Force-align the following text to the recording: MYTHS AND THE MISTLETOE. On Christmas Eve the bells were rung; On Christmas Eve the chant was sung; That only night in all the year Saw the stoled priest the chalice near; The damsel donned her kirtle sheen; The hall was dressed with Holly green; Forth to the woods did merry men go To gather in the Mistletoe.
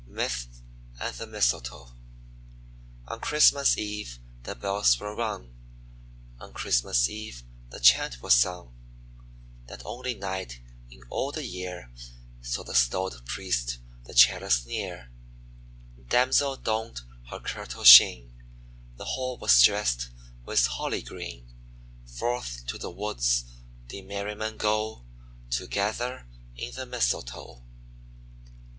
MYTHS 0.07 0.63
AND 0.99 1.13
THE 1.17 1.27
MISTLETOE. 1.27 1.89
On 3.07 3.19
Christmas 3.19 3.77
Eve 3.77 4.17
the 4.41 4.55
bells 4.55 4.99
were 4.99 5.15
rung; 5.15 5.53
On 6.39 6.51
Christmas 6.53 7.07
Eve 7.07 7.43
the 7.69 7.79
chant 7.79 8.19
was 8.19 8.33
sung; 8.33 8.73
That 9.67 9.85
only 9.85 10.15
night 10.15 10.59
in 10.89 11.01
all 11.11 11.31
the 11.31 11.43
year 11.45 11.91
Saw 12.41 12.63
the 12.63 12.73
stoled 12.73 13.21
priest 13.27 13.77
the 14.05 14.15
chalice 14.15 14.65
near; 14.65 15.11
The 15.95 16.05
damsel 16.05 16.55
donned 16.57 17.01
her 17.29 17.39
kirtle 17.39 17.83
sheen; 17.83 18.33
The 18.97 19.05
hall 19.05 19.37
was 19.37 19.61
dressed 19.61 20.09
with 20.47 20.65
Holly 20.65 21.03
green; 21.03 21.53
Forth 22.07 22.65
to 22.65 22.79
the 22.79 22.89
woods 22.89 23.45
did 23.85 24.07
merry 24.07 24.33
men 24.33 24.57
go 24.57 25.05
To 25.51 25.67
gather 25.67 26.25
in 26.55 26.71
the 26.73 26.87
Mistletoe. 26.87 27.61